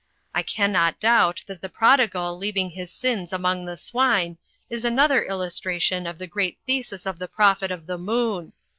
[0.33, 5.21] I camiot doubt that the Prodigal leaving his sins among the swine is an other
[5.23, 8.51] illustration of the great thesis of the Prophet of the Moon.